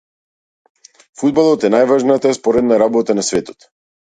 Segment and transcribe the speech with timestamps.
[1.21, 3.71] Фудбалот е најважната споредна работа на светот.